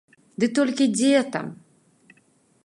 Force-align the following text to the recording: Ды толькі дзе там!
Ды 0.43 0.47
толькі 0.59 0.87
дзе 0.95 1.21
там! 1.37 1.47